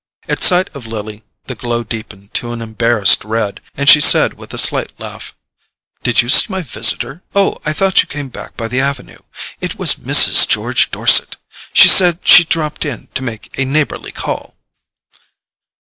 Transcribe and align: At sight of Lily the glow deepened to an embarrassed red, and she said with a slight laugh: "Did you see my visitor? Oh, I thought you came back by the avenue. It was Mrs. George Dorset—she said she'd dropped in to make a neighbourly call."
At 0.27 0.41
sight 0.41 0.71
of 0.75 0.87
Lily 0.87 1.21
the 1.45 1.53
glow 1.53 1.83
deepened 1.83 2.33
to 2.33 2.51
an 2.53 2.59
embarrassed 2.59 3.23
red, 3.23 3.61
and 3.75 3.87
she 3.87 4.01
said 4.01 4.33
with 4.33 4.51
a 4.51 4.57
slight 4.57 4.99
laugh: 4.99 5.35
"Did 6.01 6.23
you 6.23 6.27
see 6.27 6.47
my 6.51 6.63
visitor? 6.63 7.21
Oh, 7.35 7.59
I 7.67 7.73
thought 7.73 8.01
you 8.01 8.07
came 8.07 8.29
back 8.29 8.57
by 8.57 8.67
the 8.67 8.79
avenue. 8.79 9.19
It 9.59 9.77
was 9.77 9.93
Mrs. 10.01 10.47
George 10.47 10.89
Dorset—she 10.89 11.87
said 11.87 12.17
she'd 12.27 12.49
dropped 12.49 12.83
in 12.83 13.09
to 13.13 13.21
make 13.21 13.55
a 13.59 13.63
neighbourly 13.65 14.11
call." 14.11 14.55